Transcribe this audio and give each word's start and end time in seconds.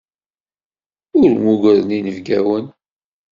Ur 1.17 1.27
mmugren 1.35 1.89
inebgawen. 1.97 2.65